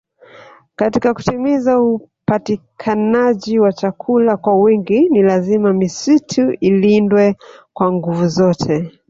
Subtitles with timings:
[0.75, 7.35] Katika kutimiza upatikanaji wa chakula kwa wingi ni lazima misitu ilindwe
[7.73, 8.91] kwa nguvu zote